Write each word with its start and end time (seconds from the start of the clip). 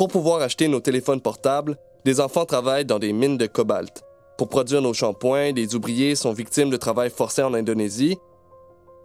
Pour 0.00 0.08
pouvoir 0.08 0.40
acheter 0.40 0.66
nos 0.66 0.80
téléphones 0.80 1.20
portables, 1.20 1.76
des 2.06 2.20
enfants 2.20 2.46
travaillent 2.46 2.86
dans 2.86 2.98
des 2.98 3.12
mines 3.12 3.36
de 3.36 3.44
cobalt. 3.44 4.02
Pour 4.38 4.48
produire 4.48 4.80
nos 4.80 4.94
shampoings, 4.94 5.52
des 5.52 5.74
ouvriers 5.74 6.14
sont 6.14 6.32
victimes 6.32 6.70
de 6.70 6.78
travail 6.78 7.10
forcé 7.10 7.42
en 7.42 7.52
Indonésie. 7.52 8.16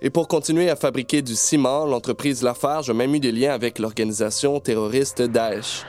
Et 0.01 0.09
pour 0.09 0.29
continuer 0.29 0.69
à 0.69 0.77
fabriquer 0.77 1.21
du 1.21 1.35
ciment, 1.35 1.85
l'entreprise 1.85 2.43
Lafarge 2.43 2.89
a 2.89 2.93
même 2.93 3.13
eu 3.13 3.19
des 3.19 3.33
liens 3.33 3.53
avec 3.53 3.77
l'organisation 3.77 4.61
terroriste 4.61 5.21
Daesh. 5.21 5.83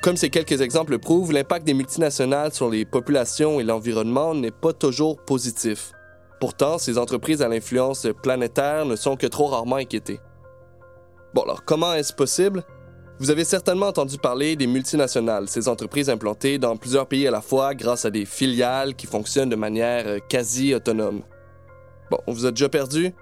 Comme 0.00 0.16
ces 0.16 0.30
quelques 0.30 0.60
exemples 0.60 0.92
le 0.92 0.98
prouvent, 0.98 1.32
l'impact 1.32 1.66
des 1.66 1.74
multinationales 1.74 2.52
sur 2.52 2.70
les 2.70 2.84
populations 2.84 3.58
et 3.58 3.64
l'environnement 3.64 4.32
n'est 4.36 4.52
pas 4.52 4.72
toujours 4.72 5.16
positif. 5.24 5.90
Pourtant, 6.38 6.78
ces 6.78 6.98
entreprises 6.98 7.42
à 7.42 7.48
l'influence 7.48 8.06
planétaire 8.22 8.86
ne 8.86 8.94
sont 8.94 9.16
que 9.16 9.26
trop 9.26 9.46
rarement 9.46 9.74
inquiétées. 9.74 10.20
Bon, 11.34 11.42
alors 11.42 11.64
comment 11.64 11.94
est-ce 11.94 12.12
possible? 12.12 12.62
Vous 13.20 13.28
avez 13.28 13.44
certainement 13.44 13.88
entendu 13.88 14.16
parler 14.16 14.56
des 14.56 14.66
multinationales, 14.66 15.46
ces 15.46 15.68
entreprises 15.68 16.08
implantées 16.08 16.56
dans 16.56 16.78
plusieurs 16.78 17.06
pays 17.06 17.26
à 17.26 17.30
la 17.30 17.42
fois 17.42 17.74
grâce 17.74 18.06
à 18.06 18.10
des 18.10 18.24
filiales 18.24 18.94
qui 18.94 19.06
fonctionnent 19.06 19.50
de 19.50 19.56
manière 19.56 20.06
euh, 20.06 20.18
quasi 20.26 20.74
autonome. 20.74 21.20
Bon, 22.10 22.16
on 22.26 22.32
vous 22.32 22.46
a 22.46 22.50
déjà 22.50 22.70
perdu? 22.70 23.12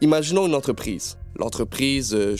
Imaginons 0.00 0.48
une 0.48 0.56
entreprise, 0.56 1.18
l'entreprise 1.36 2.16
euh, 2.16 2.34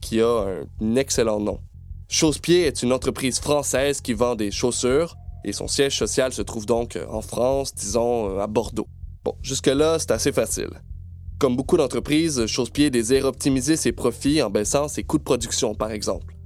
qui 0.00 0.20
a 0.20 0.46
un 0.80 0.96
excellent 0.96 1.38
nom. 1.38 1.60
Chausse-Pied 2.08 2.66
est 2.66 2.82
une 2.82 2.92
entreprise 2.92 3.38
française 3.38 4.00
qui 4.00 4.14
vend 4.14 4.34
des 4.34 4.50
chaussures 4.50 5.14
et 5.44 5.52
son 5.52 5.68
siège 5.68 5.96
social 5.96 6.32
se 6.32 6.42
trouve 6.42 6.66
donc 6.66 6.96
euh, 6.96 7.06
en 7.08 7.22
France, 7.22 7.72
disons 7.72 8.40
à 8.40 8.48
Bordeaux. 8.48 8.88
Bon, 9.24 9.36
jusque-là, 9.42 10.00
c'est 10.00 10.10
assez 10.10 10.32
facile. 10.32 10.70
Comme 11.44 11.56
beaucoup 11.56 11.76
d'entreprises, 11.76 12.46
Chausse-Pied 12.46 12.88
désire 12.88 13.26
optimiser 13.26 13.76
ses 13.76 13.92
profits 13.92 14.40
en 14.40 14.48
baissant 14.48 14.88
ses 14.88 15.04
coûts 15.04 15.18
de 15.18 15.24
production, 15.24 15.74
par 15.74 15.90
exemple. 15.90 16.38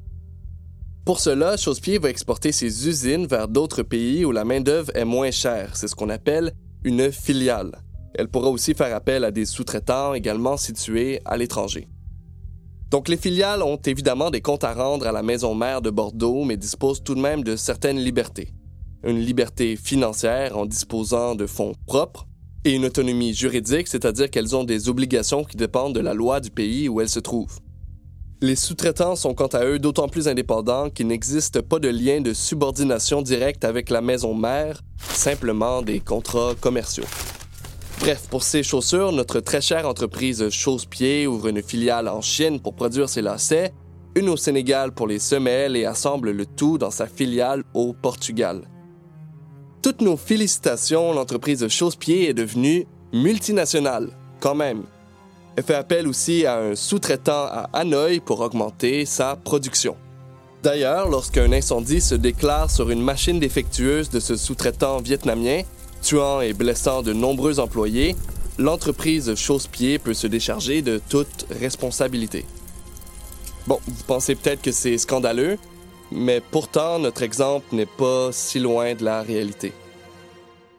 Pour 1.04 1.20
cela, 1.20 1.56
Chausse-Pied 1.56 1.98
va 1.98 2.10
exporter 2.10 2.50
ses 2.50 2.88
usines 2.88 3.24
vers 3.24 3.46
d'autres 3.46 3.84
pays 3.84 4.24
où 4.24 4.32
la 4.32 4.44
main-d'œuvre 4.44 4.90
est 4.96 5.04
moins 5.04 5.30
chère. 5.30 5.76
C'est 5.76 5.86
ce 5.86 5.94
qu'on 5.94 6.08
appelle 6.08 6.52
une 6.82 7.12
filiale. 7.12 7.80
Elle 8.14 8.26
pourra 8.26 8.48
aussi 8.48 8.74
faire 8.74 8.92
appel 8.92 9.22
à 9.22 9.30
des 9.30 9.44
sous-traitants 9.44 10.14
également 10.14 10.56
situés 10.56 11.20
à 11.24 11.36
l'étranger. 11.36 11.86
Donc 12.90 13.08
les 13.08 13.16
filiales 13.16 13.62
ont 13.62 13.76
évidemment 13.76 14.32
des 14.32 14.40
comptes 14.40 14.64
à 14.64 14.74
rendre 14.74 15.06
à 15.06 15.12
la 15.12 15.22
maison 15.22 15.54
mère 15.54 15.80
de 15.80 15.90
Bordeaux, 15.90 16.42
mais 16.42 16.56
disposent 16.56 17.04
tout 17.04 17.14
de 17.14 17.20
même 17.20 17.44
de 17.44 17.54
certaines 17.54 18.00
libertés. 18.00 18.52
Une 19.04 19.20
liberté 19.20 19.76
financière 19.76 20.58
en 20.58 20.66
disposant 20.66 21.36
de 21.36 21.46
fonds 21.46 21.74
propres, 21.86 22.27
et 22.64 22.74
une 22.74 22.84
autonomie 22.84 23.34
juridique, 23.34 23.88
c'est-à-dire 23.88 24.30
qu'elles 24.30 24.56
ont 24.56 24.64
des 24.64 24.88
obligations 24.88 25.44
qui 25.44 25.56
dépendent 25.56 25.94
de 25.94 26.00
la 26.00 26.14
loi 26.14 26.40
du 26.40 26.50
pays 26.50 26.88
où 26.88 27.00
elles 27.00 27.08
se 27.08 27.20
trouvent. 27.20 27.60
Les 28.40 28.54
sous-traitants 28.54 29.16
sont 29.16 29.34
quant 29.34 29.48
à 29.48 29.64
eux 29.64 29.80
d'autant 29.80 30.08
plus 30.08 30.28
indépendants 30.28 30.90
qu'il 30.90 31.08
n'existe 31.08 31.60
pas 31.60 31.80
de 31.80 31.88
lien 31.88 32.20
de 32.20 32.32
subordination 32.32 33.20
directe 33.20 33.64
avec 33.64 33.90
la 33.90 34.00
maison 34.00 34.32
mère, 34.32 34.80
simplement 34.98 35.82
des 35.82 35.98
contrats 35.98 36.54
commerciaux. 36.60 37.06
Bref, 37.98 38.28
pour 38.30 38.44
ces 38.44 38.62
chaussures, 38.62 39.10
notre 39.10 39.40
très 39.40 39.60
chère 39.60 39.88
entreprise 39.88 40.50
Chausse-Pied 40.50 41.26
ouvre 41.26 41.48
une 41.48 41.62
filiale 41.62 42.06
en 42.06 42.20
Chine 42.20 42.60
pour 42.60 42.74
produire 42.74 43.08
ses 43.08 43.22
lacets, 43.22 43.72
une 44.14 44.28
au 44.28 44.36
Sénégal 44.36 44.92
pour 44.92 45.08
les 45.08 45.18
semelles 45.18 45.76
et 45.76 45.84
assemble 45.84 46.30
le 46.30 46.46
tout 46.46 46.78
dans 46.78 46.92
sa 46.92 47.08
filiale 47.08 47.64
au 47.74 47.92
Portugal. 47.92 48.62
Toutes 49.88 50.02
nos 50.02 50.18
félicitations, 50.18 51.14
l'entreprise 51.14 51.66
Chausse-Pied 51.66 52.28
est 52.28 52.34
devenue 52.34 52.86
multinationale, 53.14 54.10
quand 54.38 54.54
même. 54.54 54.82
Elle 55.56 55.64
fait 55.64 55.76
appel 55.76 56.06
aussi 56.06 56.44
à 56.44 56.58
un 56.58 56.74
sous-traitant 56.74 57.46
à 57.46 57.70
Hanoï 57.72 58.20
pour 58.20 58.40
augmenter 58.40 59.06
sa 59.06 59.34
production. 59.36 59.96
D'ailleurs, 60.62 61.08
lorsqu'un 61.08 61.50
incendie 61.52 62.02
se 62.02 62.14
déclare 62.14 62.70
sur 62.70 62.90
une 62.90 63.00
machine 63.00 63.40
défectueuse 63.40 64.10
de 64.10 64.20
ce 64.20 64.36
sous-traitant 64.36 65.00
vietnamien, 65.00 65.62
tuant 66.02 66.42
et 66.42 66.52
blessant 66.52 67.00
de 67.00 67.14
nombreux 67.14 67.58
employés, 67.58 68.14
l'entreprise 68.58 69.34
Chausse-Pied 69.36 69.98
peut 69.98 70.12
se 70.12 70.26
décharger 70.26 70.82
de 70.82 71.00
toute 71.08 71.46
responsabilité. 71.48 72.44
Bon, 73.66 73.80
vous 73.86 74.04
pensez 74.06 74.34
peut-être 74.34 74.60
que 74.60 74.70
c'est 74.70 74.98
scandaleux, 74.98 75.56
mais 76.10 76.40
pourtant, 76.40 76.98
notre 76.98 77.22
exemple 77.22 77.66
n'est 77.72 77.86
pas 77.86 78.30
si 78.32 78.58
loin 78.58 78.94
de 78.94 79.04
la 79.04 79.22
réalité. 79.22 79.72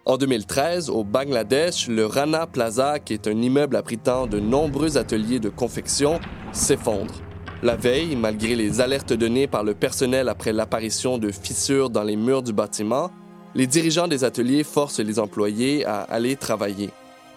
En 0.06 0.18
2013, 0.18 0.90
au 0.90 1.04
Bangladesh, 1.04 1.88
le 1.88 2.06
Rana 2.06 2.48
Plaza, 2.48 3.00
qui 3.00 3.14
est 3.14 3.28
un 3.28 3.40
immeuble 3.42 3.76
abritant 3.76 4.26
de 4.26 4.40
nombreux 4.40 4.98
ateliers 4.98 5.40
de 5.40 5.50
confection, 5.50 6.20
s'effondre. 6.52 7.14
La 7.62 7.76
veille, 7.76 8.16
malgré 8.16 8.56
les 8.56 8.82
alertes 8.82 9.14
données 9.14 9.46
par 9.46 9.64
le 9.64 9.76
personnel 9.76 10.30
après 10.30 10.54
l'apparition 10.54 11.18
de 11.18 11.30
fissures 11.30 11.90
dans 11.90 12.04
les 12.04 12.16
murs 12.16 12.42
du 12.42 12.54
bâtiment, 12.54 13.12
les 13.54 13.68
dirigeants 13.68 14.08
des 14.08 14.24
ateliers 14.24 14.64
forcent 14.64 15.00
les 15.00 15.20
employés 15.20 15.86
à 15.86 16.02
aller 16.02 16.36
travailler. 16.36 16.90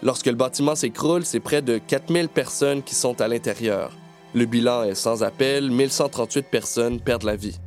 Lorsque 0.03 0.27
le 0.27 0.35
bâtiment 0.35 0.75
s'écroule, 0.75 1.25
c'est 1.25 1.41
près 1.41 1.61
de 1.61 1.79
4000 1.79 2.29
personnes 2.29 2.83
qui 2.83 2.95
sont 2.95 3.21
à 3.21 3.29
l'intérieur. 3.29 3.91
Le 4.35 4.47
bilan 4.47 4.85
est 4.85 4.95
sans 4.95 5.23
appel, 5.23 5.71
1138 5.71 6.47
personnes 6.51 7.01
perdent 7.01 7.25
la 7.25 7.37
vie. 7.37 7.59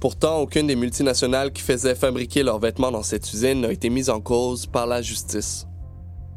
Pourtant, 0.00 0.38
aucune 0.38 0.68
des 0.68 0.76
multinationales 0.76 1.52
qui 1.52 1.62
faisaient 1.62 1.96
fabriquer 1.96 2.44
leurs 2.44 2.60
vêtements 2.60 2.92
dans 2.92 3.02
cette 3.02 3.32
usine 3.32 3.62
n'a 3.62 3.72
été 3.72 3.90
mise 3.90 4.10
en 4.10 4.20
cause 4.20 4.66
par 4.66 4.86
la 4.86 5.02
justice. 5.02 5.66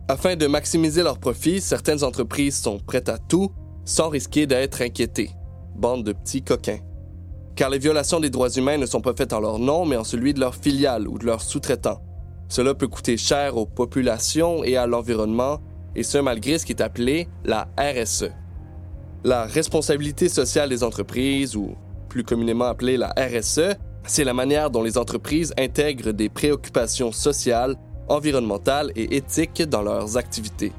Afin 0.08 0.36
de 0.36 0.48
maximiser 0.48 1.04
leurs 1.04 1.20
profits, 1.20 1.62
certaines 1.62 2.04
entreprises 2.04 2.58
sont 2.60 2.80
prêtes 2.80 3.10
à 3.10 3.20
tout 3.20 3.52
sans 3.86 4.10
risquer 4.10 4.48
d'être 4.48 4.82
inquiétées. 4.82 5.32
Bande 5.76 6.04
de 6.04 6.14
petits 6.14 6.44
coquins. 6.44 6.80
Car 7.56 7.70
les 7.70 7.78
violations 7.78 8.20
des 8.20 8.30
droits 8.30 8.50
humains 8.50 8.78
ne 8.78 8.86
sont 8.86 9.02
pas 9.02 9.14
faites 9.14 9.34
en 9.34 9.40
leur 9.40 9.60
nom, 9.60 9.86
mais 9.86 9.96
en 9.96 10.04
celui 10.04 10.34
de 10.34 10.40
leur 10.40 10.56
filiale 10.56 11.08
ou 11.08 11.20
de 11.20 11.26
leurs 11.26 11.42
sous-traitants. 11.42 12.02
Cela 12.50 12.74
peut 12.74 12.88
coûter 12.88 13.16
cher 13.16 13.58
aux 13.58 13.66
populations 13.66 14.64
et 14.64 14.76
à 14.76 14.88
l'environnement, 14.88 15.60
et 15.96 16.04
ce 16.04 16.18
malgré 16.18 16.58
ce 16.58 16.66
qui 16.66 16.72
est 16.72 16.82
appelé 16.82 17.28
la 17.46 17.70
RSE. 17.78 18.32
La 19.24 19.46
responsabilité 19.46 20.30
sociale 20.30 20.70
des 20.70 20.84
entreprises, 20.84 21.56
ou 21.56 21.76
plus 22.12 22.26
communément 22.26 22.66
appelée 22.66 22.98
la 22.98 23.14
RSE, 23.18 23.78
c'est 24.06 24.26
la 24.26 24.34
manière 24.34 24.70
dont 24.70 24.84
les 24.84 24.98
entreprises 24.98 25.54
intègrent 25.58 26.12
des 26.12 26.28
préoccupations 26.28 27.14
sociales, 27.14 27.78
environnementales 28.10 28.92
et 28.98 29.16
éthiques 29.16 29.62
dans 29.62 29.82
leurs 29.82 30.18
activités. 30.18 30.74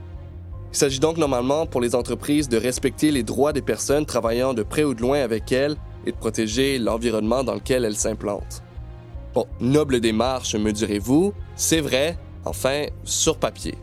Il 0.72 0.76
s'agit 0.76 1.00
donc 1.00 1.16
normalement 1.16 1.64
pour 1.64 1.80
les 1.80 1.94
entreprises 1.94 2.50
de 2.50 2.58
respecter 2.58 3.10
les 3.10 3.22
droits 3.22 3.54
des 3.54 3.62
personnes 3.62 4.04
travaillant 4.04 4.52
de 4.52 4.62
près 4.62 4.84
ou 4.84 4.92
de 4.92 5.00
loin 5.00 5.22
avec 5.22 5.52
elles 5.52 5.76
et 6.04 6.12
de 6.12 6.16
protéger 6.16 6.78
l'environnement 6.78 7.42
dans 7.42 7.54
lequel 7.54 7.86
elles 7.86 7.96
s'implantent. 7.96 8.62
Bon, 9.32 9.46
noble 9.58 10.00
démarche, 10.00 10.54
me 10.54 10.70
direz-vous, 10.70 11.32
c'est 11.56 11.80
vrai, 11.80 12.18
enfin, 12.44 12.84
sur 13.04 13.38
papier. 13.38 13.74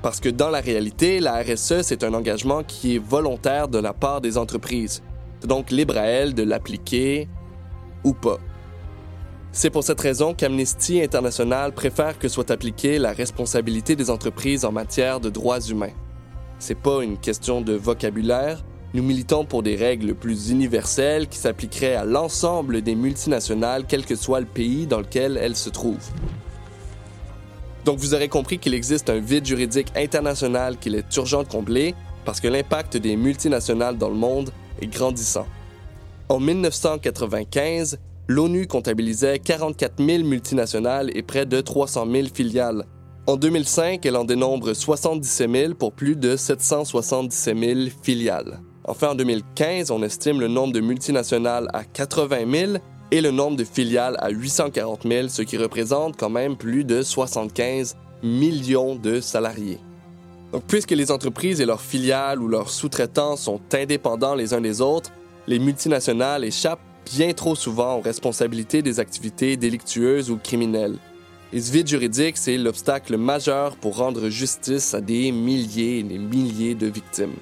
Parce 0.00 0.20
que 0.20 0.30
dans 0.30 0.48
la 0.48 0.60
réalité, 0.60 1.20
la 1.20 1.42
RSE, 1.42 1.82
c'est 1.82 2.02
un 2.02 2.14
engagement 2.14 2.62
qui 2.62 2.96
est 2.96 2.98
volontaire 2.98 3.68
de 3.68 3.78
la 3.78 3.92
part 3.92 4.22
des 4.22 4.38
entreprises, 4.38 5.02
donc 5.44 5.70
libre 5.70 5.96
à 5.96 6.04
elle 6.04 6.34
de 6.34 6.42
l'appliquer 6.42 7.28
ou 8.04 8.12
pas. 8.12 8.38
C'est 9.52 9.70
pour 9.70 9.82
cette 9.82 10.00
raison 10.00 10.32
qu'Amnesty 10.32 11.02
International 11.02 11.72
préfère 11.72 12.18
que 12.18 12.28
soit 12.28 12.50
appliquée 12.50 12.98
la 12.98 13.12
responsabilité 13.12 13.96
des 13.96 14.08
entreprises 14.08 14.64
en 14.64 14.72
matière 14.72 15.18
de 15.18 15.28
droits 15.28 15.60
humains. 15.60 15.92
C'est 16.58 16.78
pas 16.78 17.02
une 17.02 17.18
question 17.18 17.60
de 17.60 17.72
vocabulaire, 17.72 18.62
nous 18.92 19.02
militons 19.02 19.44
pour 19.44 19.62
des 19.62 19.76
règles 19.76 20.14
plus 20.14 20.50
universelles 20.50 21.28
qui 21.28 21.38
s'appliqueraient 21.38 21.94
à 21.94 22.04
l'ensemble 22.04 22.82
des 22.82 22.96
multinationales, 22.96 23.84
quel 23.86 24.04
que 24.04 24.16
soit 24.16 24.40
le 24.40 24.46
pays 24.46 24.86
dans 24.86 24.98
lequel 24.98 25.36
elles 25.36 25.56
se 25.56 25.70
trouvent. 25.70 26.10
Donc 27.84 27.98
vous 27.98 28.14
aurez 28.14 28.28
compris 28.28 28.58
qu'il 28.58 28.74
existe 28.74 29.08
un 29.08 29.20
vide 29.20 29.46
juridique 29.46 29.92
international 29.96 30.76
qu'il 30.76 30.96
est 30.96 31.16
urgent 31.16 31.44
de 31.44 31.48
combler 31.48 31.94
parce 32.24 32.40
que 32.40 32.48
l'impact 32.48 32.96
des 32.96 33.16
multinationales 33.16 33.96
dans 33.96 34.10
le 34.10 34.16
monde 34.16 34.50
grandissant. 34.86 35.46
En 36.28 36.38
1995, 36.38 37.98
l'ONU 38.28 38.66
comptabilisait 38.66 39.38
44 39.40 40.04
000 40.04 40.24
multinationales 40.24 41.10
et 41.16 41.22
près 41.22 41.46
de 41.46 41.60
300 41.60 42.06
000 42.10 42.28
filiales. 42.32 42.84
En 43.26 43.36
2005, 43.36 44.04
elle 44.06 44.16
en 44.16 44.24
dénombre 44.24 44.72
77 44.72 45.50
000 45.50 45.74
pour 45.74 45.92
plus 45.92 46.16
de 46.16 46.36
777 46.36 47.58
000 47.58 47.80
filiales. 48.02 48.60
Enfin, 48.84 49.10
en 49.10 49.14
2015, 49.14 49.90
on 49.90 50.02
estime 50.02 50.40
le 50.40 50.48
nombre 50.48 50.72
de 50.72 50.80
multinationales 50.80 51.68
à 51.72 51.84
80 51.84 52.50
000 52.50 52.72
et 53.10 53.20
le 53.20 53.30
nombre 53.30 53.56
de 53.56 53.64
filiales 53.64 54.16
à 54.20 54.30
840 54.30 55.02
000, 55.06 55.28
ce 55.28 55.42
qui 55.42 55.56
représente 55.56 56.16
quand 56.16 56.30
même 56.30 56.56
plus 56.56 56.84
de 56.84 57.02
75 57.02 57.96
millions 58.22 58.94
de 58.94 59.20
salariés. 59.20 59.80
Donc, 60.52 60.64
puisque 60.66 60.90
les 60.90 61.10
entreprises 61.10 61.60
et 61.60 61.66
leurs 61.66 61.80
filiales 61.80 62.42
ou 62.42 62.48
leurs 62.48 62.70
sous-traitants 62.70 63.36
sont 63.36 63.60
indépendants 63.72 64.34
les 64.34 64.52
uns 64.52 64.60
des 64.60 64.80
autres, 64.80 65.10
les 65.46 65.58
multinationales 65.58 66.44
échappent 66.44 66.80
bien 67.06 67.32
trop 67.32 67.54
souvent 67.54 67.96
aux 67.96 68.00
responsabilités 68.00 68.82
des 68.82 69.00
activités 69.00 69.56
délictueuses 69.56 70.30
ou 70.30 70.36
criminelles. 70.36 70.98
Et 71.52 71.60
ce 71.60 71.72
vide 71.72 71.88
juridique, 71.88 72.36
c'est 72.36 72.56
l'obstacle 72.56 73.16
majeur 73.16 73.76
pour 73.76 73.96
rendre 73.96 74.28
justice 74.28 74.94
à 74.94 75.00
des 75.00 75.32
milliers 75.32 75.98
et 75.98 76.02
des 76.02 76.18
milliers 76.18 76.74
de 76.74 76.86
victimes. 76.86 77.34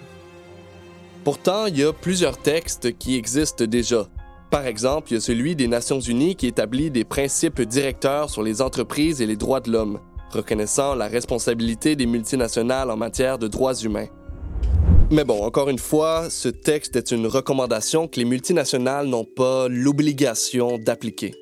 Pourtant, 1.25 1.67
il 1.67 1.79
y 1.79 1.85
a 1.85 1.93
plusieurs 1.93 2.39
textes 2.39 2.97
qui 2.97 3.17
existent 3.17 3.67
déjà. 3.67 4.07
Par 4.51 4.67
exemple, 4.67 5.11
il 5.11 5.15
y 5.15 5.17
a 5.19 5.21
celui 5.21 5.57
des 5.57 5.69
Nations 5.69 6.01
Unies 6.01 6.37
qui 6.37 6.47
établit 6.47 6.91
des 6.91 7.05
principes 7.05 7.61
directeurs 7.61 8.31
sur 8.31 8.43
les 8.43 8.63
entreprises 8.63 9.21
et 9.21 9.27
les 9.27 9.37
droits 9.37 9.61
de 9.61 9.71
l'homme, 9.71 10.01
reconnaissant 10.31 10.95
la 10.95 11.09
responsabilité 11.09 11.97
des 11.97 12.07
multinationales 12.07 12.91
en 12.91 12.97
matière 12.97 13.39
de 13.39 13.49
droits 13.49 13.75
humains. 13.75 14.09
Mais 15.11 15.25
bon, 15.25 15.43
encore 15.43 15.71
une 15.71 15.79
fois, 15.79 16.29
ce 16.29 16.49
texte 16.49 16.95
est 16.97 17.13
une 17.13 17.27
recommandation 17.27 18.09
que 18.09 18.21
les 18.21 18.27
multinationales 18.27 19.07
n'ont 19.07 19.25
pas 19.25 19.67
l'obligation 19.69 20.77
d'appliquer. 20.77 21.35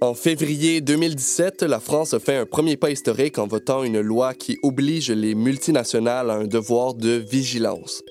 En 0.00 0.14
février 0.14 0.80
2017, 0.80 1.62
la 1.62 1.78
France 1.80 2.12
a 2.12 2.18
fait 2.18 2.36
un 2.36 2.44
premier 2.44 2.76
pas 2.76 2.90
historique 2.90 3.38
en 3.38 3.46
votant 3.46 3.84
une 3.84 4.00
loi 4.00 4.34
qui 4.34 4.58
oblige 4.62 5.10
les 5.10 5.34
multinationales 5.34 6.30
à 6.30 6.34
un 6.34 6.44
devoir 6.44 6.94
de 6.94 7.12
vigilance. 7.12 8.02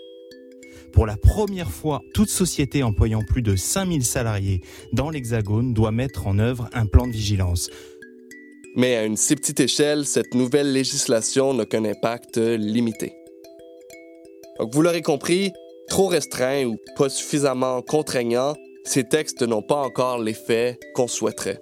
Pour 0.93 1.05
la 1.05 1.17
première 1.17 1.71
fois, 1.71 2.01
toute 2.13 2.29
société 2.29 2.83
employant 2.83 3.23
plus 3.27 3.41
de 3.41 3.55
5000 3.55 4.05
salariés 4.05 4.61
dans 4.93 5.09
l'Hexagone 5.09 5.73
doit 5.73 5.91
mettre 5.91 6.27
en 6.27 6.37
œuvre 6.37 6.69
un 6.71 6.85
plan 6.85 7.07
de 7.07 7.11
vigilance. 7.11 7.69
Mais 8.75 8.95
à 8.95 9.03
une 9.03 9.17
si 9.17 9.35
petite 9.35 9.59
échelle, 9.59 10.05
cette 10.05 10.33
nouvelle 10.33 10.71
législation 10.73 11.53
n'a 11.53 11.65
qu'un 11.65 11.85
impact 11.85 12.37
limité. 12.37 13.13
Donc 14.59 14.73
vous 14.73 14.81
l'aurez 14.81 15.01
compris, 15.01 15.51
trop 15.87 16.07
restreint 16.07 16.65
ou 16.65 16.77
pas 16.95 17.09
suffisamment 17.09 17.81
contraignant, 17.81 18.55
ces 18.83 19.03
textes 19.03 19.43
n'ont 19.43 19.61
pas 19.61 19.81
encore 19.81 20.17
l'effet 20.17 20.79
qu'on 20.95 21.07
souhaiterait. 21.07 21.61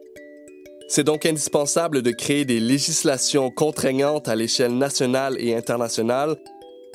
C'est 0.87 1.03
donc 1.03 1.25
indispensable 1.25 2.01
de 2.01 2.11
créer 2.11 2.45
des 2.45 2.59
législations 2.59 3.49
contraignantes 3.49 4.27
à 4.27 4.35
l'échelle 4.35 4.77
nationale 4.77 5.37
et 5.39 5.55
internationale 5.55 6.35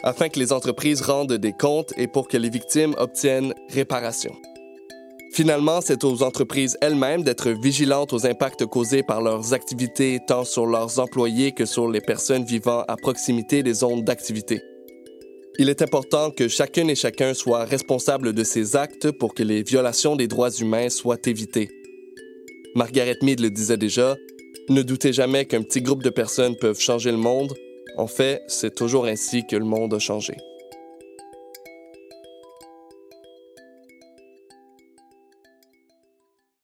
afin 0.02 0.28
que 0.28 0.38
les 0.38 0.52
entreprises 0.52 1.00
rendent 1.00 1.32
des 1.32 1.52
comptes 1.52 1.92
et 1.96 2.06
pour 2.06 2.28
que 2.28 2.36
les 2.36 2.50
victimes 2.50 2.94
obtiennent 2.98 3.54
réparation. 3.70 4.32
Finalement, 5.37 5.83
c'est 5.83 6.03
aux 6.05 6.23
entreprises 6.23 6.79
elles-mêmes 6.81 7.23
d'être 7.23 7.50
vigilantes 7.50 8.15
aux 8.15 8.25
impacts 8.25 8.65
causés 8.65 9.03
par 9.03 9.21
leurs 9.21 9.53
activités 9.53 10.19
tant 10.27 10.44
sur 10.44 10.65
leurs 10.65 10.99
employés 10.99 11.53
que 11.53 11.67
sur 11.67 11.91
les 11.91 12.00
personnes 12.00 12.47
vivant 12.47 12.85
à 12.88 12.97
proximité 12.97 13.62
des 13.62 13.75
zones 13.75 14.03
d'activité. 14.03 14.62
Il 15.59 15.69
est 15.69 15.83
important 15.83 16.31
que 16.31 16.49
chacune 16.49 16.88
et 16.88 16.94
chacun 16.94 17.35
soit 17.35 17.67
responsable 17.67 18.33
de 18.33 18.44
ses 18.44 18.77
actes 18.77 19.11
pour 19.11 19.35
que 19.35 19.43
les 19.43 19.62
violations 19.62 20.17
des 20.17 20.27
droits 20.27 20.53
humains 20.53 20.88
soient 20.88 21.19
évitées. 21.27 21.69
Margaret 22.75 23.19
Mead 23.21 23.41
le 23.41 23.50
disait 23.50 23.77
déjà, 23.77 24.17
ne 24.71 24.81
doutez 24.81 25.12
jamais 25.12 25.44
qu'un 25.44 25.61
petit 25.61 25.83
groupe 25.83 26.03
de 26.03 26.09
personnes 26.09 26.56
peuvent 26.56 26.81
changer 26.81 27.11
le 27.11 27.19
monde, 27.19 27.53
en 27.99 28.06
fait, 28.06 28.41
c'est 28.49 28.75
toujours 28.75 29.05
ainsi 29.05 29.47
que 29.47 29.56
le 29.56 29.67
monde 29.67 29.93
a 29.93 29.99
changé. 29.99 30.33